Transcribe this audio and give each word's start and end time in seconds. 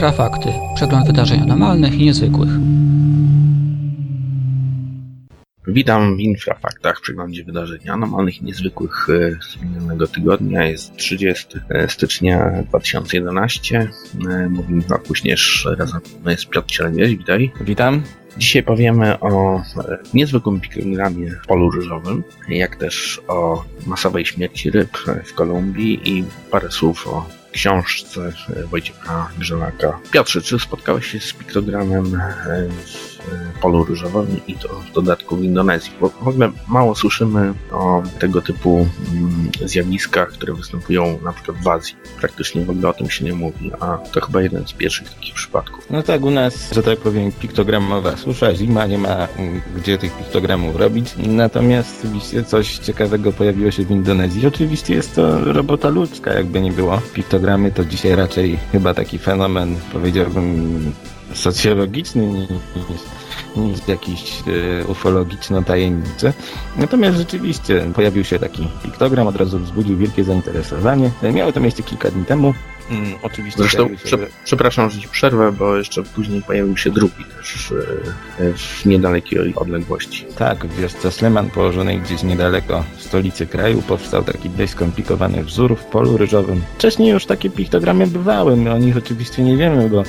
Infrafakty. 0.00 0.48
Przegląd 0.74 1.06
wydarzeń 1.06 1.40
anormalnych 1.40 1.94
i 1.94 2.04
niezwykłych. 2.04 2.48
Witam 5.66 6.16
w 6.16 6.20
Infrafaktach, 6.20 6.98
w 6.98 7.00
przeglądzie 7.00 7.44
wydarzeń 7.44 7.88
anormalnych 7.88 8.42
i 8.42 8.44
niezwykłych 8.44 9.06
e, 9.10 9.42
z 9.42 9.62
minionego 9.62 10.06
tygodnia. 10.06 10.64
Jest 10.66 10.96
30 10.96 11.58
stycznia 11.88 12.62
2011. 12.68 13.90
E, 14.30 14.48
Mówi 14.48 14.74
Michał 14.74 14.98
Kuśnierz, 14.98 15.68
razem 15.78 16.00
jest 16.26 16.48
Piotr 16.48 16.68
Cielewieś, 16.68 17.16
witaj. 17.16 17.52
Witam. 17.60 18.02
Dzisiaj 18.38 18.62
powiemy 18.62 19.20
o 19.20 19.56
e, 19.56 19.98
niezwykłym 20.14 20.60
pikrogramie 20.60 21.30
w 21.30 21.46
polu 21.46 21.70
ryżowym, 21.70 22.22
jak 22.48 22.76
też 22.76 23.20
o 23.28 23.64
masowej 23.86 24.26
śmierci 24.26 24.70
ryb 24.70 24.98
w 25.24 25.34
Kolumbii 25.34 26.00
i 26.04 26.24
parę 26.50 26.70
słów 26.70 27.08
o 27.08 27.39
książce 27.52 28.32
Wojciecha 28.70 29.30
Grzelaka. 29.38 29.98
Piotrze, 30.10 30.42
czy 30.42 30.58
spotkałeś 30.58 31.06
się 31.06 31.20
z 31.20 31.32
piktogramem 31.32 32.04
w 32.04 32.99
polu 33.62 33.84
ryżowym 33.84 34.26
i 34.46 34.54
to 34.54 34.68
w 34.68 34.92
dodatku 34.92 35.36
w 35.36 35.44
Indonezji? 35.44 35.92
Bo 36.00 36.08
w 36.08 36.28
ogóle 36.28 36.50
mało 36.68 36.94
słyszymy 36.94 37.54
o 37.72 38.02
tego 38.18 38.42
typu 38.42 38.86
zjawiskach, 39.64 40.28
które 40.28 40.54
występują 40.54 41.18
na 41.24 41.32
przykład 41.32 41.56
w 41.64 41.68
Azji. 41.68 41.96
Praktycznie 42.20 42.64
w 42.64 42.70
ogóle 42.70 42.88
o 42.88 42.92
tym 42.92 43.10
się 43.10 43.24
nie 43.24 43.32
mówi, 43.32 43.70
a 43.80 43.98
to 43.98 44.20
chyba 44.20 44.42
jeden 44.42 44.66
z 44.66 44.72
pierwszych 44.72 45.14
takich 45.14 45.34
przypadków. 45.34 45.86
No 45.90 46.02
tak, 46.02 46.22
u 46.22 46.30
nas, 46.30 46.72
że 46.74 46.82
tak 46.82 46.98
powiem, 46.98 47.32
piktogramowa 47.32 48.16
susza, 48.16 48.54
zima, 48.54 48.86
nie 48.86 48.98
ma 48.98 49.28
gdzie 49.76 49.98
tych 49.98 50.16
piktogramów 50.16 50.76
robić. 50.76 51.14
Natomiast 51.26 52.04
oczywiście 52.04 52.44
coś 52.44 52.78
ciekawego 52.78 53.32
pojawiło 53.32 53.70
się 53.70 53.84
w 53.84 53.90
Indonezji. 53.90 54.46
Oczywiście 54.46 54.94
jest 54.94 55.14
to 55.14 55.52
robota 55.52 55.88
ludzka, 55.88 56.32
jakby 56.32 56.60
nie 56.60 56.72
było. 56.72 57.00
Piktogramy 57.14 57.72
to 57.72 57.84
dzisiaj 57.84 58.14
raczej 58.14 58.58
chyba 58.72 58.94
taki 58.94 59.18
fenomen, 59.18 59.76
powiedziałbym, 59.92 60.92
socjologiczny 61.34 62.26
niż, 62.26 62.48
niż 63.56 63.88
jakiś 63.88 64.42
e, 64.80 64.84
ufologiczno-tajemniczy. 64.84 66.32
Natomiast 66.76 67.18
rzeczywiście 67.18 67.90
pojawił 67.94 68.24
się 68.24 68.38
taki 68.38 68.68
piktogram, 68.82 69.26
od 69.26 69.36
razu 69.36 69.58
wzbudził 69.58 69.96
wielkie 69.96 70.24
zainteresowanie. 70.24 71.10
Miało 71.32 71.52
to 71.52 71.60
miejsce 71.60 71.82
kilka 71.82 72.10
dni 72.10 72.24
temu. 72.24 72.54
Mm, 72.90 73.14
oczywiście 73.22 73.62
Zresztą, 73.62 73.88
się, 73.88 73.96
prze, 73.96 74.18
przepraszam, 74.44 74.90
że 74.90 75.00
ci 75.00 75.08
przerwę, 75.08 75.52
bo 75.52 75.76
jeszcze 75.76 76.02
później 76.02 76.42
pojawił 76.42 76.76
się 76.76 76.90
drugi 76.90 77.24
też 77.36 77.72
e, 78.40 78.52
w 78.52 78.86
niedalekiej 78.86 79.54
odległości. 79.54 80.26
Tak, 80.38 80.66
w 80.66 80.80
wiosce 80.80 81.12
Sleman, 81.12 81.50
położonej 81.50 82.00
gdzieś 82.00 82.22
niedaleko 82.22 82.84
stolicy 82.98 83.46
kraju, 83.46 83.82
powstał 83.82 84.24
taki 84.24 84.50
dość 84.50 84.72
skomplikowany 84.72 85.44
wzór 85.44 85.76
w 85.76 85.84
polu 85.84 86.16
ryżowym. 86.16 86.62
Wcześniej 86.78 87.10
już 87.10 87.26
takie 87.26 87.50
piktogramy 87.50 88.06
bywały, 88.06 88.56
my 88.56 88.72
o 88.72 88.78
nich 88.78 88.96
oczywiście 88.96 89.42
nie 89.42 89.56
wiemy, 89.56 89.88
bo 89.88 90.02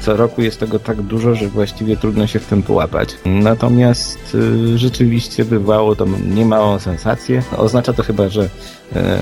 co 0.00 0.16
roku 0.16 0.42
jest 0.42 0.60
tego 0.60 0.78
tak 0.78 1.02
dużo, 1.02 1.34
że 1.34 1.48
właściwie 1.48 1.96
trudno 1.96 2.26
się 2.26 2.38
w 2.38 2.46
tym 2.46 2.62
połapać. 2.62 3.08
Natomiast 3.24 4.34
y, 4.34 4.78
rzeczywiście 4.78 5.44
wywołało 5.44 5.96
to 5.96 6.06
niemałą 6.34 6.78
sensację. 6.78 7.42
Oznacza 7.56 7.92
to 7.92 8.02
chyba, 8.02 8.28
że 8.28 8.48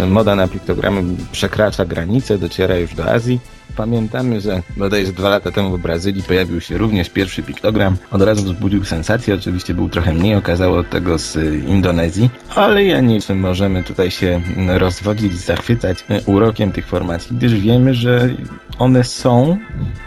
moda 0.09 0.35
na 0.35 0.49
piktogramy 0.49 1.03
przekracza 1.33 1.85
granice, 1.85 2.39
dociera 2.39 2.77
już 2.77 2.95
do 2.95 3.13
Azji. 3.13 3.41
Pamiętamy, 3.77 4.41
że 4.41 4.63
bodajże 4.77 5.13
dwa 5.13 5.29
lata 5.29 5.51
temu 5.51 5.79
w 5.79 5.83
Brazylii 5.83 6.23
pojawił 6.23 6.61
się 6.61 6.79
również 6.79 7.11
pierwszy 7.11 7.43
piktogram. 7.43 7.97
Od 8.11 8.23
razu 8.23 8.45
wzbudził 8.45 8.85
sensację, 8.85 9.35
oczywiście 9.35 9.75
był 9.75 9.89
trochę 9.89 10.13
mniej 10.13 10.35
okazało 10.35 10.79
od 10.79 10.91
tego 10.91 11.19
z 11.19 11.37
Indonezji, 11.69 12.31
ale 12.55 12.85
ja 12.85 13.03
wiem, 13.03 13.39
możemy 13.41 13.85
tutaj 13.85 14.11
się 14.11 14.41
rozwodzić, 14.67 15.35
zachwycać 15.35 16.05
urokiem 16.27 16.73
tych 16.73 16.87
formacji, 16.87 17.37
gdyż 17.37 17.55
wiemy, 17.55 17.95
że 17.95 18.29
one 18.79 19.05
są 19.05 19.59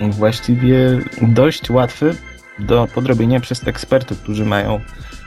właściwie 0.02 1.00
dość 1.22 1.70
łatwe 1.70 2.12
do 2.60 2.88
podrobienia 2.96 3.40
przez 3.40 3.68
ekspertów, 3.68 4.22
którzy 4.22 4.46
mają 4.46 4.80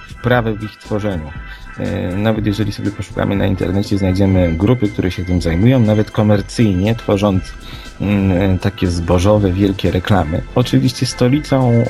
wprawę 0.09 0.55
w 0.55 0.63
ich 0.63 0.77
tworzeniu. 0.77 1.31
Nawet 2.17 2.47
jeżeli 2.47 2.73
sobie 2.73 2.91
poszukamy 2.91 3.37
na 3.37 3.47
internecie, 3.47 3.99
znajdziemy 3.99 4.53
grupy, 4.53 4.89
które 4.89 5.11
się 5.11 5.25
tym 5.25 5.41
zajmują, 5.41 5.81
nawet 5.81 6.11
komercyjnie, 6.11 6.95
tworząc 6.95 7.45
takie 8.61 8.87
zbożowe, 8.87 9.53
wielkie 9.53 9.91
reklamy. 9.91 10.43
Oczywiście 10.55 11.07
stolicą 11.07 11.85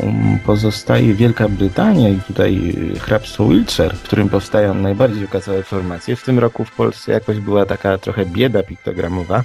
pozostaje 0.46 1.14
Wielka 1.14 1.48
Brytania 1.48 2.08
i 2.08 2.18
tutaj 2.26 2.76
hrabstwo 3.00 3.48
Wiltshire, 3.48 3.96
w 3.96 4.02
którym 4.02 4.28
powstają 4.28 4.74
najbardziej 4.74 5.24
okazałe 5.24 5.62
formacje. 5.62 6.16
W 6.16 6.24
tym 6.24 6.38
roku 6.38 6.64
w 6.64 6.72
Polsce 6.72 7.12
jakoś 7.12 7.38
była 7.38 7.66
taka 7.66 7.98
trochę 7.98 8.26
bieda 8.26 8.62
piktogramowa 8.62 9.44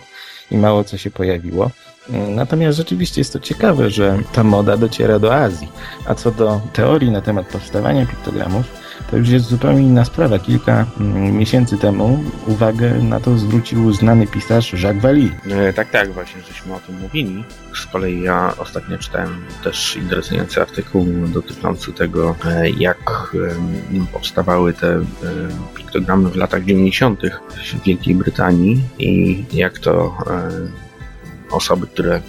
i 0.51 0.57
mało 0.57 0.83
co 0.83 0.97
się 0.97 1.11
pojawiło. 1.11 1.71
Natomiast 2.29 2.77
rzeczywiście 2.77 3.21
jest 3.21 3.33
to 3.33 3.39
ciekawe, 3.39 3.89
że 3.89 4.17
ta 4.33 4.43
moda 4.43 4.77
dociera 4.77 5.19
do 5.19 5.35
Azji. 5.35 5.67
A 6.07 6.15
co 6.15 6.31
do 6.31 6.61
teorii 6.73 7.11
na 7.11 7.21
temat 7.21 7.45
powstawania 7.45 8.05
piktogramów, 8.05 8.84
to 9.11 9.17
już 9.17 9.29
jest 9.29 9.45
zupełnie 9.45 9.81
inna 9.81 10.05
sprawa. 10.05 10.39
Kilka 10.39 10.85
miesięcy 11.31 11.77
temu 11.77 12.23
uwagę 12.47 12.93
na 12.93 13.19
to 13.19 13.37
zwrócił 13.37 13.93
znany 13.93 14.27
pisarz 14.27 14.73
Jacques 14.83 15.03
Vallée. 15.03 15.29
E, 15.51 15.73
tak, 15.73 15.91
tak, 15.91 16.11
właśnie 16.11 16.41
żeśmy 16.41 16.75
o 16.75 16.79
tym 16.79 16.99
mówili. 16.99 17.43
Z 17.75 17.85
kolei 17.85 18.21
ja 18.21 18.53
ostatnio 18.57 18.97
czytałem 18.97 19.45
też 19.63 19.95
interesujący 19.95 20.61
artykuł 20.61 21.07
dotyczący 21.27 21.93
tego, 21.93 22.35
e, 22.45 22.69
jak 22.69 23.31
e, 23.95 24.05
powstawały 24.13 24.73
te 24.73 25.05
piktogramy 25.75 26.29
w 26.29 26.35
latach 26.35 26.63
90. 26.63 27.21
w 27.21 27.83
Wielkiej 27.83 28.15
Brytanii 28.15 28.81
i 28.99 29.43
jak 29.53 29.79
to 29.79 30.17
osoby, 31.51 31.87
które 31.87 32.21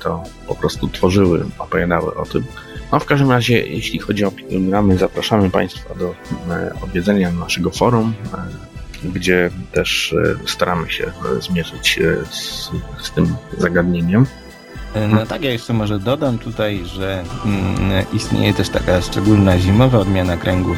to 0.00 0.22
po 0.46 0.54
prostu 0.54 0.88
tworzyły, 0.88 1.46
opowiadały 1.58 2.14
o 2.14 2.26
tym. 2.26 2.44
No 2.92 3.00
w 3.00 3.04
każdym 3.04 3.30
razie, 3.30 3.66
jeśli 3.66 3.98
chodzi 3.98 4.24
o 4.24 4.30
piktogramy, 4.50 4.98
zapraszamy 4.98 5.50
Państwa 5.50 5.94
do 5.94 6.14
odwiedzenia 6.82 7.32
naszego 7.32 7.70
forum, 7.70 8.14
gdzie 9.04 9.50
też 9.72 10.14
staramy 10.46 10.90
się 10.90 11.12
zmierzyć 11.40 12.00
z, 12.30 12.70
z 13.02 13.10
tym 13.14 13.36
zagadnieniem. 13.58 14.26
No 15.08 15.26
tak, 15.26 15.42
ja 15.42 15.50
jeszcze 15.50 15.72
może 15.72 15.98
dodam 15.98 16.38
tutaj, 16.38 16.82
że 16.84 17.24
mm, 17.44 18.04
istnieje 18.12 18.54
też 18.54 18.68
taka 18.68 19.00
szczególna 19.00 19.58
zimowa 19.58 19.98
odmiana 19.98 20.36
kręgów 20.36 20.76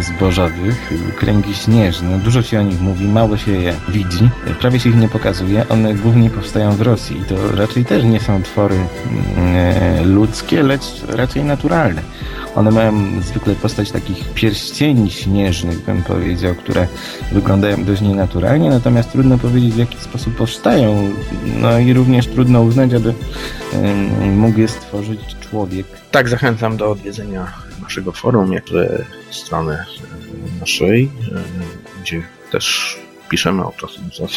zbożowych, 0.00 0.92
kręgi 1.16 1.54
śnieżne. 1.54 2.18
Dużo 2.18 2.42
się 2.42 2.60
o 2.60 2.62
nich 2.62 2.80
mówi, 2.80 3.08
mało 3.08 3.36
się 3.36 3.52
je 3.52 3.74
widzi, 3.88 4.30
prawie 4.60 4.80
się 4.80 4.88
ich 4.88 4.96
nie 4.96 5.08
pokazuje. 5.08 5.68
One 5.68 5.94
głównie 5.94 6.30
powstają 6.30 6.72
w 6.72 6.80
Rosji 6.80 7.18
i 7.20 7.24
to 7.24 7.34
raczej 7.56 7.84
też 7.84 8.04
nie 8.04 8.20
są 8.20 8.42
twory 8.42 8.76
mm, 8.76 10.14
ludzkie, 10.14 10.62
lecz 10.62 11.02
raczej 11.08 11.44
naturalne. 11.44 12.02
One 12.54 12.70
mają 12.70 13.22
zwykle 13.22 13.54
postać 13.54 13.90
takich 13.90 14.34
pierścieni 14.34 15.10
śnieżnych, 15.10 15.84
bym 15.84 16.02
powiedział, 16.02 16.54
które 16.54 16.86
wyglądają 17.32 17.84
dość 17.84 18.02
nienaturalnie, 18.02 18.70
natomiast 18.70 19.12
trudno 19.12 19.38
powiedzieć 19.38 19.74
w 19.74 19.78
jaki 19.78 19.98
sposób 20.00 20.36
powstają. 20.36 21.10
No 21.60 21.78
i 21.78 21.92
również 21.92 22.26
trudno 22.26 22.62
uznać, 22.62 22.94
aby 22.94 23.14
mógł 24.36 24.60
je 24.60 24.68
stworzyć 24.68 25.20
człowiek. 25.40 25.86
Tak, 26.10 26.28
zachęcam 26.28 26.76
do 26.76 26.90
odwiedzenia 26.90 27.65
naszego 27.82 28.12
forum, 28.12 28.52
jak 28.52 28.70
i 28.70 28.74
strony 29.30 29.84
naszej, 30.60 31.10
gdzie 32.02 32.22
też 32.50 32.96
piszemy 33.28 33.64
o 33.64 33.72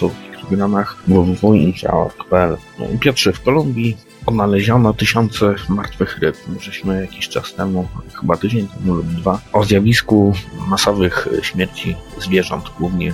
w 0.09 0.31
piktogramach 0.31 0.97
www.infra.pl. 1.07 2.57
Piotrze, 2.99 3.33
w 3.33 3.41
Kolumbii 3.41 3.97
odnaleziono 4.25 4.93
tysiące 4.93 5.55
martwych 5.69 6.17
ryb. 6.17 6.37
Żeśmy 6.59 7.01
jakiś 7.01 7.29
czas 7.29 7.53
temu, 7.53 7.87
chyba 8.21 8.37
tydzień 8.37 8.67
temu 8.67 8.93
lub 8.93 9.05
dwa, 9.05 9.39
o 9.53 9.63
zjawisku 9.63 10.33
masowych 10.67 11.27
śmierci 11.41 11.95
zwierząt, 12.17 12.65
głównie 12.79 13.13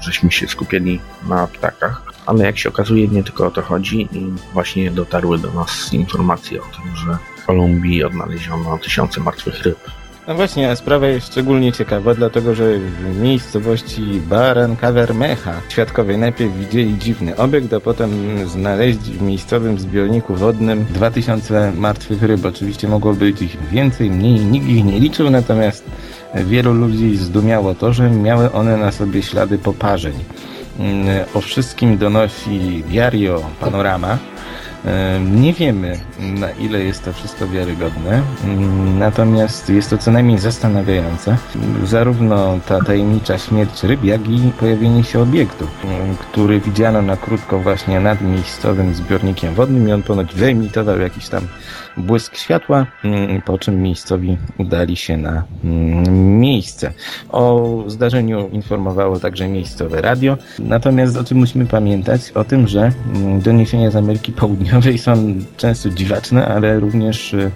żeśmy 0.00 0.32
się 0.32 0.48
skupiali 0.48 1.00
na 1.28 1.46
ptakach. 1.46 2.11
Ale 2.26 2.44
jak 2.44 2.58
się 2.58 2.68
okazuje, 2.68 3.08
nie 3.08 3.24
tylko 3.24 3.46
o 3.46 3.50
to 3.50 3.62
chodzi 3.62 4.08
i 4.12 4.26
właśnie 4.52 4.90
dotarły 4.90 5.38
do 5.38 5.52
nas 5.52 5.92
informacje 5.92 6.62
o 6.62 6.64
tym, 6.64 6.96
że 6.96 7.18
w 7.42 7.46
Kolumbii 7.46 8.04
odnaleziono 8.04 8.78
tysiące 8.78 9.20
martwych 9.20 9.62
ryb. 9.62 9.78
No 10.28 10.34
właśnie, 10.34 10.76
sprawa 10.76 11.06
jest 11.06 11.26
szczególnie 11.26 11.72
ciekawa, 11.72 12.14
dlatego 12.14 12.54
że 12.54 12.78
w 12.78 13.20
miejscowości 13.20 14.02
Baran 14.28 14.76
Cavermecha 14.76 15.52
świadkowie 15.68 16.16
najpierw 16.18 16.56
widzieli 16.56 16.98
dziwny 16.98 17.36
obiekt, 17.36 17.72
a 17.72 17.80
potem 17.80 18.10
znaleźli 18.48 19.12
w 19.12 19.22
miejscowym 19.22 19.78
zbiorniku 19.78 20.34
wodnym 20.34 20.84
2000 20.84 21.72
martwych 21.76 22.22
ryb. 22.22 22.44
Oczywiście 22.44 22.88
mogło 22.88 23.14
być 23.14 23.42
ich 23.42 23.68
więcej, 23.70 24.10
mniej, 24.10 24.40
nikt 24.40 24.66
ich 24.66 24.84
nie 24.84 25.00
liczył, 25.00 25.30
natomiast 25.30 25.84
wielu 26.34 26.74
ludzi 26.74 27.16
zdumiało 27.16 27.74
to, 27.74 27.92
że 27.92 28.10
miały 28.10 28.52
one 28.52 28.76
na 28.76 28.92
sobie 28.92 29.22
ślady 29.22 29.58
poparzeń. 29.58 30.14
O 31.34 31.40
wszystkim 31.40 31.98
donosi 31.98 32.84
Diario 32.88 33.42
Panorama, 33.60 34.18
Nie 35.30 35.52
wiemy, 35.52 35.98
na 36.20 36.50
ile 36.50 36.80
jest 36.80 37.04
to 37.04 37.12
wszystko 37.12 37.48
wiarygodne, 37.48 38.22
mm, 38.44 38.98
natomiast 38.98 39.68
jest 39.68 39.90
to 39.90 39.98
co 39.98 40.10
najmniej 40.10 40.38
zastanawiające. 40.38 41.36
Zarówno 41.84 42.58
ta 42.68 42.84
tajemnicza 42.84 43.38
śmierć 43.38 43.82
ryb, 43.82 44.04
jak 44.04 44.28
i 44.28 44.52
pojawienie 44.60 45.04
się 45.04 45.20
obiektu, 45.20 45.66
mm, 45.84 46.16
który 46.16 46.60
widziano 46.60 47.02
na 47.02 47.16
krótko 47.16 47.58
właśnie 47.58 48.00
nad 48.00 48.20
miejscowym 48.20 48.94
zbiornikiem 48.94 49.54
wodnym 49.54 49.88
i 49.88 49.92
on 49.92 50.02
ponoć 50.02 50.34
wyemitował 50.34 51.00
jakiś 51.00 51.28
tam 51.28 51.42
błysk 51.96 52.36
światła, 52.36 52.86
mm, 53.04 53.42
po 53.42 53.58
czym 53.58 53.82
miejscowi 53.82 54.38
udali 54.58 54.96
się 54.96 55.16
na 55.16 55.44
miejsce. 56.10 56.92
O 57.28 57.74
zdarzeniu 57.86 58.48
informowało 58.48 59.18
także 59.18 59.48
miejscowe 59.48 60.00
radio, 60.00 60.36
natomiast 60.58 61.16
o 61.16 61.24
czym 61.24 61.38
musimy 61.38 61.66
pamiętać? 61.66 62.30
O 62.34 62.44
tym, 62.44 62.68
że 62.68 62.92
doniesienia 63.42 63.90
z 63.90 63.96
Ameryki 63.96 64.32
Południowej 64.32 64.71
Są 64.96 65.34
często 65.56 65.90
dziwaczne, 65.90 66.46
ale 66.46 66.80
również 66.80 67.34
y, 67.34 67.50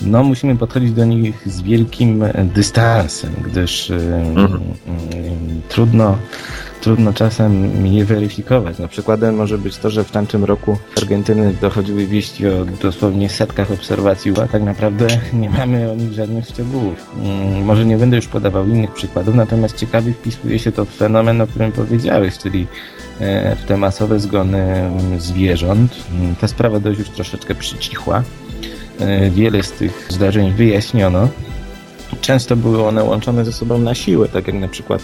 no, 0.00 0.22
musimy 0.22 0.56
podchodzić 0.56 0.92
do 0.92 1.04
nich 1.04 1.42
z 1.46 1.62
wielkim 1.62 2.24
dystansem, 2.54 3.30
gdyż 3.44 3.90
y, 3.90 3.94
mhm. 4.36 4.60
trudno, 5.68 6.18
trudno 6.86 7.12
czasem 7.12 7.86
je 7.86 8.04
weryfikować. 8.04 8.78
No, 8.78 8.88
przykładem 8.88 9.34
może 9.34 9.58
być 9.58 9.76
to, 9.76 9.90
że 9.90 10.04
w 10.04 10.10
tamtym 10.10 10.44
roku 10.44 10.76
z 10.94 11.02
Argentyny 11.02 11.54
dochodziły 11.60 12.06
wieści 12.06 12.48
o 12.48 12.64
dosłownie 12.82 13.28
setkach 13.28 13.70
obserwacji, 13.70 14.32
a 14.42 14.48
tak 14.48 14.62
naprawdę 14.62 15.06
nie 15.32 15.50
mamy 15.50 15.90
o 15.90 15.94
nich 15.94 16.12
żadnych 16.12 16.44
szczegółów. 16.44 17.10
Mm, 17.22 17.64
może 17.64 17.84
nie 17.84 17.96
będę 17.96 18.16
już 18.16 18.26
podawał 18.26 18.66
innych 18.68 18.94
przykładów, 18.94 19.34
natomiast 19.34 19.76
ciekawie 19.76 20.12
wpisuje 20.12 20.58
się 20.58 20.72
to 20.72 20.84
w 20.84 20.88
fenomen, 20.88 21.40
o 21.40 21.46
którym 21.46 21.72
powiedziałeś, 21.72 22.38
czyli 22.38 22.66
E, 23.20 23.56
w 23.56 23.64
te 23.64 23.76
masowe 23.76 24.20
zgony 24.20 24.58
mm, 24.58 25.20
zwierząt. 25.20 25.96
Mm, 26.12 26.36
ta 26.36 26.48
sprawa 26.48 26.80
dość 26.80 26.98
już 26.98 27.08
troszeczkę 27.08 27.54
przycichła. 27.54 28.22
E, 29.00 29.30
wiele 29.30 29.62
z 29.62 29.72
tych 29.72 30.06
zdarzeń 30.08 30.52
wyjaśniono. 30.52 31.28
Często 32.20 32.56
były 32.56 32.86
one 32.86 33.04
łączone 33.04 33.44
ze 33.44 33.52
sobą 33.52 33.78
na 33.78 33.94
siłę, 33.94 34.28
tak 34.28 34.46
jak 34.46 34.56
na 34.56 34.68
przykład 34.68 35.02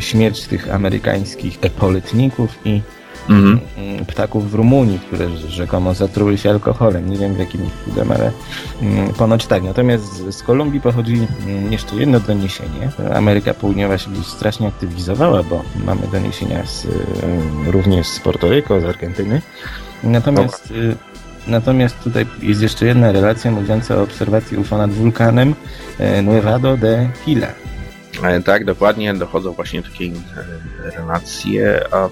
śmierć 0.00 0.46
tych 0.46 0.74
amerykańskich 0.74 1.58
epoletników 1.62 2.58
i 2.64 2.82
mhm. 3.28 3.60
Mm, 3.78 4.06
ptaków 4.06 4.50
w 4.50 4.54
Rumunii, 4.54 4.98
które 4.98 5.28
rzekomo 5.36 5.94
zatruły 5.94 6.38
się 6.38 6.50
alkoholem. 6.50 7.10
Nie 7.10 7.18
wiem 7.18 7.34
w 7.34 7.38
jakim 7.38 7.60
cudem, 7.84 8.12
ale 8.12 8.32
mm, 8.82 9.12
ponoć 9.12 9.46
tak. 9.46 9.62
Natomiast 9.62 10.32
z 10.32 10.42
Kolumbii 10.42 10.80
pochodzi 10.80 11.26
mm, 11.46 11.72
jeszcze 11.72 11.96
jedno 11.96 12.20
doniesienie. 12.20 12.90
Ameryka 13.14 13.54
Południowa 13.54 13.98
się 13.98 14.24
strasznie 14.24 14.68
aktywizowała, 14.68 15.42
bo 15.42 15.62
mamy 15.84 16.00
doniesienia 16.12 16.66
z, 16.66 16.86
również 17.66 18.06
z 18.06 18.20
Portoryko, 18.20 18.80
z 18.80 18.84
Argentyny. 18.84 19.42
Natomiast 20.02 20.70
y, 20.70 20.96
Natomiast 21.46 22.00
tutaj 22.04 22.26
jest 22.42 22.62
jeszcze 22.62 22.86
jedna 22.86 23.12
relacja 23.12 23.50
mówiąca 23.50 23.96
o 23.96 24.02
obserwacji 24.02 24.56
UFO 24.56 24.78
nad 24.78 24.90
wulkanem 24.90 25.54
e, 25.98 26.22
Nuevado 26.22 26.76
de 26.76 27.08
Hila. 27.24 27.46
E, 28.22 28.42
tak, 28.42 28.64
dokładnie, 28.64 29.14
dochodzą 29.14 29.52
właśnie 29.52 29.82
takie 29.82 30.04
e, 30.04 30.90
relacje, 30.90 31.84
a 31.90 32.08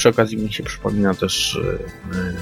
przy 0.00 0.08
okazji 0.08 0.38
mi 0.38 0.52
się 0.52 0.62
przypomina 0.62 1.14
też 1.14 1.60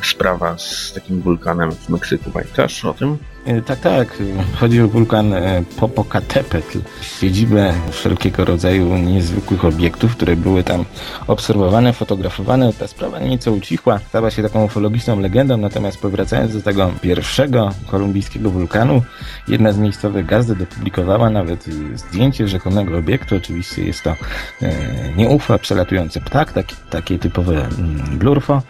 sprawa 0.02 0.58
z 0.58 0.92
takim 0.94 1.20
wulkanem 1.20 1.72
w 1.72 1.88
Meksyku. 1.88 2.30
Pamiętasz 2.30 2.84
o 2.84 2.94
tym? 2.94 3.18
E, 3.48 3.62
tak, 3.62 3.80
tak. 3.80 4.22
Chodzi 4.60 4.80
o 4.80 4.88
wulkan 4.88 5.32
e, 5.32 5.62
Popocatépetl, 5.80 6.80
siedzibę 7.20 7.72
wszelkiego 7.90 8.44
rodzaju 8.44 8.96
niezwykłych 8.96 9.64
obiektów, 9.64 10.16
które 10.16 10.36
były 10.36 10.64
tam 10.64 10.84
obserwowane, 11.26 11.92
fotografowane. 11.92 12.72
Ta 12.72 12.86
sprawa 12.86 13.18
nieco 13.18 13.52
ucichła, 13.52 13.98
stała 13.98 14.30
się 14.30 14.42
taką 14.42 14.64
ufologiczną 14.64 15.20
legendą, 15.20 15.56
natomiast 15.56 16.00
powracając 16.00 16.52
do 16.52 16.62
tego 16.62 16.92
pierwszego 17.00 17.70
kolumbijskiego 17.86 18.50
wulkanu, 18.50 19.02
jedna 19.48 19.72
z 19.72 19.78
miejscowych 19.78 20.26
gazet 20.26 20.62
opublikowała 20.62 21.30
nawet 21.30 21.64
zdjęcie 21.94 22.48
rzekomego 22.48 22.98
obiektu. 22.98 23.36
Oczywiście 23.36 23.84
jest 23.84 24.02
to 24.02 24.14
e, 24.62 24.72
nie 25.16 25.28
UFO, 25.28 25.58
przelatujący 25.58 26.20
ptak, 26.20 26.52
taki, 26.52 26.76
takie 26.90 27.18
typowe 27.18 27.47
mm, 27.54 28.18
blurfo, 28.18 28.62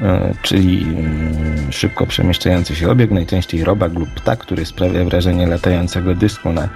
e, 0.00 0.34
czyli 0.42 0.82
mm, 0.82 1.72
szybko 1.72 2.06
przemieszczający 2.06 2.76
się 2.76 2.90
obiekt, 2.90 3.12
najczęściej 3.12 3.64
robak 3.64 3.92
lub 3.94 4.08
ptak, 4.10 4.38
który 4.38 4.66
sprawia 4.66 5.04
wrażenie 5.04 5.46
latającego 5.46 6.14
dysku 6.14 6.52
na 6.52 6.68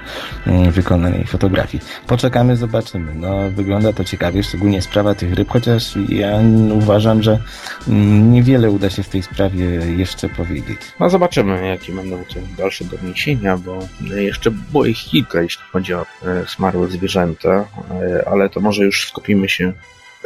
mm, 0.46 0.70
wykonanej 0.72 1.24
fotografii. 1.24 1.84
Poczekamy, 2.06 2.56
zobaczymy. 2.56 3.14
No, 3.14 3.50
wygląda 3.50 3.92
to 3.92 4.04
ciekawie, 4.04 4.42
szczególnie 4.42 4.82
sprawa 4.82 5.14
tych 5.14 5.34
ryb, 5.34 5.48
chociaż 5.50 5.94
ja 6.08 6.40
uważam, 6.72 7.22
że 7.22 7.38
mm, 7.88 8.32
niewiele 8.32 8.70
uda 8.70 8.90
się 8.90 9.02
w 9.02 9.08
tej 9.08 9.22
sprawie 9.22 9.64
jeszcze 9.96 10.28
powiedzieć. 10.28 10.78
No 11.00 11.10
zobaczymy, 11.10 11.68
jakie 11.68 11.92
będą 11.92 12.24
te 12.24 12.40
dalsze 12.58 12.84
doniesienia, 12.84 13.56
bo 13.56 13.78
jeszcze 14.00 14.50
było 14.50 14.86
ich 14.86 14.98
kilka, 14.98 15.42
jeśli 15.42 15.62
chodzi 15.72 15.94
o 15.94 16.02
e, 16.02 16.46
smarłe 16.46 16.88
zwierzęta, 16.88 17.50
e, 17.50 18.28
ale 18.28 18.48
to 18.48 18.60
może 18.60 18.84
już 18.84 19.08
skupimy 19.08 19.48
się 19.48 19.72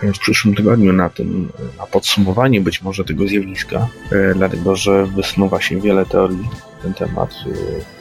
w 0.03 0.19
przyszłym 0.19 0.55
tygodniu 0.55 0.93
na 0.93 1.11
tym, 1.11 1.49
na 1.79 1.87
podsumowaniu 1.87 2.63
być 2.63 2.83
może 2.83 3.05
tego 3.05 3.29
zjawiska, 3.29 3.89
e, 4.13 4.35
dlatego 4.35 4.77
że 4.77 5.07
wysnuwa 5.07 5.61
się 5.61 5.81
wiele 5.81 6.07
teorii 6.07 6.39
na 6.39 6.83
ten 6.83 6.95
temat. 6.95 7.35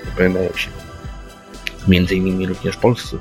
E, 0.09 0.15
pojawiają 0.15 0.53
się 0.53 0.69
między 1.87 2.15
innymi 2.15 2.47
również 2.47 2.77
polscy 2.77 3.17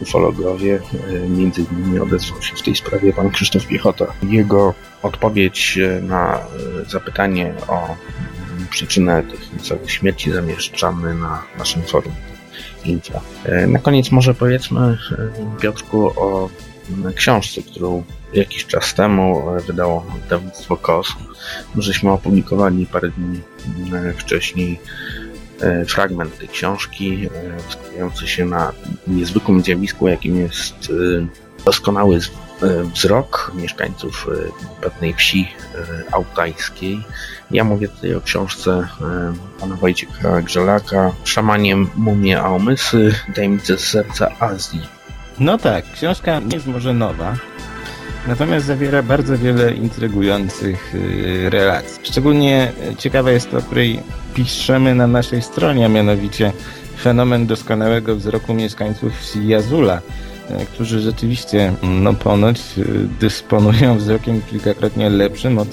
ufologowie, 0.00 0.80
e, 1.24 1.28
między 1.28 1.62
innymi 1.72 1.98
odezwał 1.98 2.42
się 2.42 2.56
w 2.56 2.62
tej 2.62 2.76
sprawie 2.76 3.12
pan 3.12 3.30
Krzysztof 3.30 3.66
Piechota. 3.66 4.06
Jego 4.22 4.74
odpowiedź 5.02 5.78
na 6.02 6.38
zapytanie 6.88 7.54
o 7.68 7.96
przyczynę 8.70 9.22
tych 9.22 9.62
całych 9.62 9.90
śmierci 9.90 10.32
zamieszczamy 10.32 11.14
na 11.14 11.42
naszym 11.58 11.82
forum 11.82 12.12
Infra. 12.84 13.20
Na 13.68 13.78
koniec 13.78 14.12
może 14.12 14.34
powiedzmy 14.34 14.98
Piotrku 15.60 16.06
o 16.06 16.48
książce, 17.14 17.62
którą 17.62 18.02
jakiś 18.32 18.66
czas 18.66 18.94
temu 18.94 19.42
wydało 19.66 20.06
wydawnictwo 20.22 20.76
KOS. 20.76 21.12
Żeśmy 21.78 22.10
opublikowali 22.10 22.86
parę 22.86 23.10
dni 23.10 23.40
e, 23.94 24.12
wcześniej 24.12 24.80
e, 25.60 25.84
fragment 25.84 26.38
tej 26.38 26.48
książki 26.48 27.28
e, 27.34 27.72
skupiający 27.72 28.26
się 28.28 28.44
na 28.44 28.72
niezwykłym 29.06 29.60
zjawisku, 29.60 30.08
jakim 30.08 30.36
jest 30.36 30.92
doskonały 31.64 32.20
wzrok 32.94 33.52
mieszkańców 33.54 34.26
pewnej 34.80 35.14
wsi 35.14 35.48
autajskiej. 36.12 37.04
Ja 37.50 37.64
mówię 37.64 37.88
tutaj 37.88 38.14
o 38.14 38.20
książce 38.20 38.88
pana 39.60 39.76
Wojciecha 39.76 40.42
Grzelaka 40.42 41.12
Szamaniem 41.24 41.90
mumie 41.96 42.40
a 42.40 42.48
omysły, 42.48 43.14
tajemnice 43.34 43.78
serca 43.78 44.30
Azji 44.40 44.95
no 45.40 45.58
tak, 45.58 45.92
książka 45.92 46.40
nie 46.40 46.54
jest 46.54 46.66
może 46.66 46.94
nowa, 46.94 47.36
natomiast 48.26 48.66
zawiera 48.66 49.02
bardzo 49.02 49.38
wiele 49.38 49.72
intrygujących 49.74 50.94
yy, 50.94 51.50
relacji. 51.50 52.00
Szczególnie 52.02 52.72
ciekawa 52.98 53.30
jest 53.30 53.50
to, 53.50 53.62
której 53.62 54.00
piszemy 54.34 54.94
na 54.94 55.06
naszej 55.06 55.42
stronie, 55.42 55.86
a 55.86 55.88
mianowicie 55.88 56.52
fenomen 57.00 57.46
doskonałego 57.46 58.16
wzroku 58.16 58.54
mieszkańców 58.54 59.12
Jazula, 59.44 60.00
y, 60.50 60.66
którzy 60.66 61.00
rzeczywiście, 61.00 61.72
no 61.82 62.14
ponoć, 62.14 62.60
y, 62.78 62.84
dysponują 63.20 63.98
wzrokiem 63.98 64.42
kilkakrotnie 64.42 65.10
lepszym 65.10 65.58
od 65.58 65.68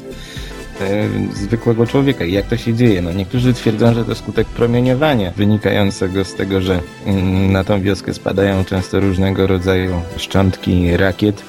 zwykłego 1.34 1.88
człowieka. 1.88 2.25
I 2.25 2.32
jak 2.32 2.46
to 2.46 2.58
się 2.58 2.74
dzieje? 2.74 3.02
No 3.02 3.13
niektórzy 3.13 3.54
twierdzą, 3.54 3.94
że 3.94 4.06
to 4.06 4.16
skutek 4.16 4.48
promieniowania 4.48 5.32
wynikającego 5.32 6.24
z 6.24 6.34
tego, 6.34 6.62
że 6.62 6.80
mm, 7.06 7.52
na 7.52 7.63
tą 7.63 7.82
wioskę 7.82 8.13
spadają 8.13 8.66
często 8.66 9.00
różnego 9.00 9.48
rodzaju 9.48 10.02
szczątki 10.18 10.98
rakiet, 10.98 11.44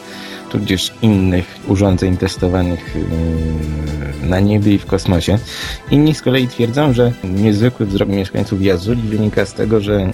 tudzież 0.55 0.93
innych 1.03 1.59
urządzeń 1.69 2.17
testowanych 2.17 2.97
yy, 4.23 4.29
na 4.29 4.41
niebie 4.41 4.75
i 4.75 4.79
w 4.79 4.87
kosmosie. 4.87 5.39
Inni 5.91 6.15
z 6.15 6.23
kolei 6.23 6.49
twierdzą, 6.49 6.93
że 6.93 7.13
niezwykły 7.25 7.87
wzrok 7.87 8.09
mieszkańców 8.09 8.63
Jazuli 8.63 9.03
wynika 9.03 9.47
z 9.47 9.55
tego, 9.55 9.81
że 9.81 9.93
yy, 9.93 10.13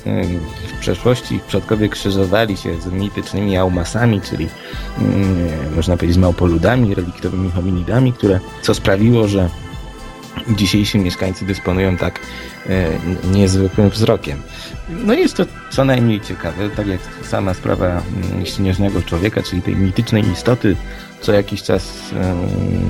w 0.77 0.81
przeszłości 0.81 1.35
ich 1.35 1.43
przodkowie 1.43 1.89
krzyżowali 1.89 2.57
się 2.57 2.81
z 2.81 2.87
mitycznymi 2.87 3.57
aumasami, 3.57 4.21
czyli 4.21 4.45
yy, 4.45 5.77
można 5.77 5.97
powiedzieć 5.97 6.19
małpoludami, 6.19 6.95
reliktowymi 6.95 7.51
hominidami, 7.51 8.13
które 8.13 8.41
co 8.63 8.75
sprawiło, 8.75 9.29
że 9.29 9.49
dzisiejsi 10.49 10.99
mieszkańcy 10.99 11.45
dysponują 11.45 11.97
tak 11.97 12.21
niezwykłym 13.33 13.91
wzrokiem. 13.91 14.43
No 14.89 15.15
jest 15.15 15.37
to 15.37 15.45
co 15.71 15.85
najmniej 15.85 16.21
ciekawe, 16.21 16.71
tak 16.71 16.87
jak 16.87 17.01
sama 17.23 17.55
sprawa 17.55 17.87
mm, 17.87 18.47
śnieżnego 18.47 19.03
człowieka, 19.03 19.43
czyli 19.43 19.63
tej 19.63 19.77
mitycznej 19.77 20.31
istoty 20.31 20.77
co 21.21 21.33
jakiś 21.33 21.63
czas 21.63 22.11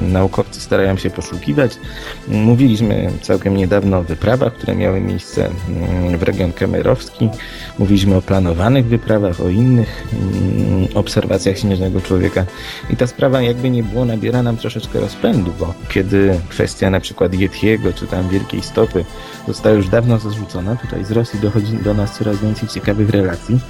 naukowcy 0.09 0.61
starają 0.61 0.97
się 0.97 1.11
poszukiwać. 1.11 1.73
Mówiliśmy 2.29 3.11
całkiem 3.23 3.57
niedawno 3.57 3.99
o 3.99 4.03
wyprawach, 4.03 4.55
które 4.55 4.75
miały 4.75 5.01
miejsce 5.01 5.51
w 6.19 6.23
region 6.23 6.53
kemerowski. 6.53 7.29
Mówiliśmy 7.79 8.17
o 8.17 8.23
planowanych 8.23 8.87
wyprawach, 8.87 9.41
o 9.41 9.49
innych 9.49 10.07
obserwacjach 10.95 11.59
śnieżnego 11.59 12.01
człowieka. 12.01 12.45
I 12.91 12.97
ta 12.97 13.07
sprawa 13.07 13.43
jakby 13.43 13.71
nie 13.71 13.83
było 13.83 14.05
nabiera 14.05 14.43
nam 14.43 14.57
troszeczkę 14.57 15.01
rozpędu, 15.01 15.53
bo 15.59 15.75
kiedy 15.89 16.41
kwestia 16.49 16.91
na 16.91 17.01
przykład 17.01 17.35
Yetiego, 17.35 17.93
czy 17.93 18.07
tam 18.07 18.29
Wielkiej 18.29 18.63
Stopy 18.63 19.05
została 19.49 19.77
już 19.77 19.89
dawno 19.89 20.19
zarzucona, 20.19 20.77
tutaj 20.77 21.05
z 21.05 21.11
Rosji 21.11 21.41
dochodzi 21.41 21.77
do 21.77 21.95
nas 21.95 22.19
coraz 22.19 22.39
więcej 22.39 22.69
ciekawych 22.69 23.11
relacji 23.11 23.61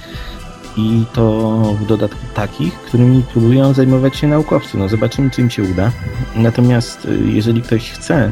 i 0.77 1.05
to 1.13 1.51
w 1.81 1.85
dodatku 1.85 2.19
takich, 2.33 2.73
którymi 2.73 3.23
próbują 3.33 3.73
zajmować 3.73 4.17
się 4.17 4.27
naukowcy. 4.27 4.77
No 4.77 4.89
zobaczymy, 4.89 5.29
czy 5.29 5.41
im 5.41 5.49
się 5.49 5.63
uda. 5.63 5.91
Natomiast 6.35 7.05
y, 7.05 7.19
jeżeli 7.33 7.61
ktoś 7.61 7.91
chce 7.91 8.31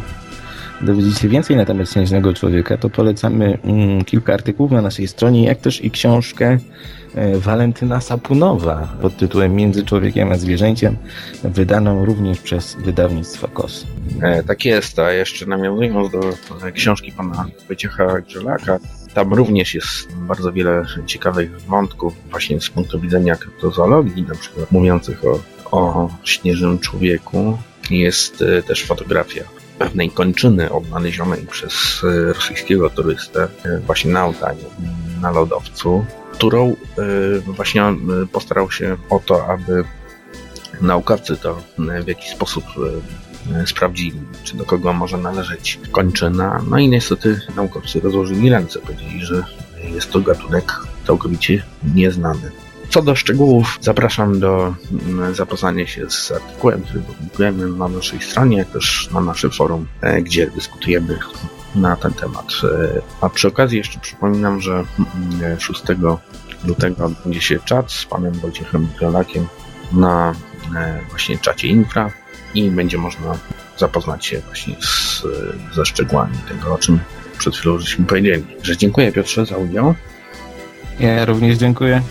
dowiedzieć 0.82 1.18
się 1.18 1.30
więcej 1.30 1.56
na 1.56 1.66
temat 1.66 1.92
śnieżnego 1.92 2.34
człowieka, 2.34 2.78
to 2.78 2.90
polecamy 2.90 3.58
mm, 3.64 4.06
kilka 4.06 4.34
artykułów 4.34 4.72
na 4.72 4.82
naszej 4.82 5.08
stronie, 5.08 5.44
jak 5.44 5.60
też 5.60 5.84
i 5.84 5.92
książkę 5.92 6.58
e, 7.16 7.38
Walentyna 7.38 8.02
Sapunowa 8.02 8.94
pod 9.02 9.18
tytułem 9.18 9.56
Między 9.56 9.86
człowiekiem 9.86 10.32
a 10.32 10.38
zwierzęciem, 10.38 10.98
wydaną 11.44 12.06
również 12.06 12.40
przez 12.40 12.76
wydawnictwo 12.76 13.48
KOS. 13.48 13.86
E, 14.22 14.44
tak 14.44 14.66
jest, 14.66 15.00
a 15.00 15.12
jeszcze 15.12 15.46
nawiązując 15.46 16.12
do 16.12 16.20
książki 16.74 17.12
pana 17.12 17.46
Wojciecha 17.68 18.22
Grzelaka, 18.22 18.80
tam 19.14 19.34
również 19.34 19.76
jest 19.76 20.16
bardzo 20.16 20.52
wiele 20.52 20.86
ciekawych 21.06 21.62
wątków 21.62 22.14
właśnie 22.30 22.62
z 22.62 22.70
punktu 22.70 23.00
widzenia 23.00 23.36
kryptozoologii, 23.36 24.24
na 24.24 24.36
przykład 24.36 24.72
mówiących 24.72 25.26
o, 25.26 25.40
o 25.72 26.10
śnieżnym 26.24 26.80
człowieku. 26.80 27.58
Jest 27.90 28.42
e, 28.42 28.64
też 28.64 28.86
fotografia 28.86 29.44
pewnej 29.80 30.10
kończyny 30.10 30.72
odnalezionej 30.72 31.46
przez 31.46 32.02
e, 32.04 32.34
rosyjskiego 32.34 32.90
turystę 32.90 33.48
e, 33.66 33.80
właśnie 33.80 34.12
na 34.12 34.20
Altanie, 34.20 34.64
na 35.22 35.32
lodowcu, 35.32 36.06
którą 36.32 36.76
właśnie 37.46 37.84
postarał 38.32 38.72
się 38.72 38.98
o 39.10 39.20
to, 39.20 39.48
aby 39.48 39.84
naukowcy 40.82 41.38
to 41.38 41.62
w 42.04 42.08
jakiś 42.08 42.30
sposób 42.30 42.64
sprawdzili, 43.66 44.20
czy 44.44 44.58
do 44.58 44.66
kogo 44.66 44.94
może 44.94 45.18
należeć 45.18 45.80
kończyna. 45.92 46.62
No 46.70 46.78
i 46.78 46.90
niestety 46.90 47.42
naukowcy 47.56 48.00
rozłożyli 48.00 48.50
ręce, 48.50 48.80
powiedzieli, 48.80 49.26
że 49.26 49.44
jest 49.84 50.12
to 50.12 50.20
gatunek 50.20 50.74
całkowicie 51.08 51.64
nieznany. 51.96 52.52
Co 52.90 53.02
do 53.02 53.16
szczegółów, 53.16 53.78
zapraszam 53.82 54.40
do 54.40 54.76
mm, 55.10 55.36
zapoznania 55.36 55.88
się 55.88 56.10
z 56.10 56.32
artykułem, 56.32 56.82
który 56.82 57.00
publikujemy 57.00 57.68
na 57.68 57.88
naszej 57.88 58.22
stronie, 58.22 58.58
jak 58.58 58.70
też 58.70 59.10
na 59.14 59.22
naszym 59.22 59.52
forum, 59.52 59.88
e, 60.02 60.22
gdzie 60.22 60.52
dyskutujemy 60.52 61.20
na 61.76 61.96
ten 61.96 62.14
temat. 62.14 62.48
E, 62.64 63.02
A 63.22 63.30
przy 63.30 63.48
okazji 63.48 63.78
jeszcze 63.78 64.00
przypominam, 64.00 64.62
że 64.62 64.84
mm, 65.42 65.60
6 65.60 65.84
lutego 66.66 67.06
odbędzie 67.06 67.42
się 67.42 67.60
czat 67.66 67.92
z 67.92 68.06
panem 68.06 68.34
Wojciechem 68.34 68.88
Grolakiem 69.00 69.48
na 69.92 70.34
e, 70.76 71.00
właśnie 71.10 71.38
czacie 71.38 71.68
Infra 71.68 72.12
i 72.54 72.72
będzie 72.72 72.98
można 72.98 73.38
zapoznać 73.78 74.26
się 74.26 74.40
właśnie 74.40 74.76
z, 74.82 75.24
ze 75.76 75.86
szczegółami 75.86 76.38
tego, 76.48 76.74
o 76.74 76.78
czym 76.78 77.00
przed 77.38 77.56
chwilą 77.56 77.80
żeśmy 77.80 78.06
powiedzieli. 78.06 78.44
Że 78.64 78.78
dziękuję 78.78 79.12
Piotrze 79.12 79.46
za 79.46 79.58
udział. 79.58 79.96
Ja 81.00 81.26
również 81.26 81.58
dziękuję. 81.58 82.02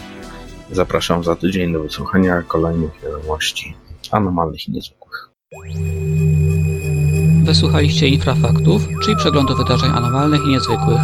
Zapraszam 0.73 1.25
za 1.25 1.37
tydzień 1.37 1.73
do 1.73 1.83
wysłuchania 1.83 2.43
kolejnych 2.43 2.91
wiadomości 3.03 3.75
anomalnych 4.11 4.69
i 4.69 4.73
niezwykłych. 4.73 5.31
Wysłuchaliście 7.45 8.09
Infrafaktów, 8.09 8.83
czyli 9.03 9.17
przeglądu 9.17 9.57
wydarzeń 9.57 9.91
anomalnych 9.91 10.41
i 10.47 10.49
niezwykłych. 10.49 11.01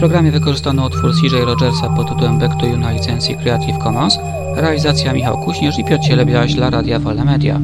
Programie 0.00 0.30
wykorzystano 0.30 0.86
utwór 0.86 1.12
CJ 1.14 1.36
Rogersa 1.44 1.88
pod 1.88 2.08
tytułem 2.08 2.38
Back 2.38 2.60
to 2.60 2.66
You 2.66 2.76
na 2.76 2.92
licencji 2.92 3.36
Creative 3.36 3.78
Commons, 3.78 4.18
realizacja 4.56 5.12
Michał 5.12 5.38
Kuśnierz 5.38 5.78
i 5.78 5.84
Piotr 5.84 6.04
Cielebiaś 6.04 6.54
dla 6.54 6.70
Radia 6.70 6.98
Wolne 6.98 7.24
Media. 7.24 7.60